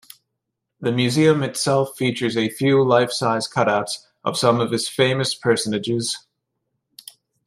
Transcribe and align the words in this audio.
The 0.79 0.91
Museum 0.91 1.43
itself 1.43 1.95
features 1.95 2.35
a 2.35 2.49
few 2.49 2.83
life-size 2.83 3.47
cut-outs 3.47 4.07
of 4.23 4.35
some 4.35 4.59
of 4.59 4.71
his 4.71 4.89
famous 4.89 5.35
personages. 5.35 6.25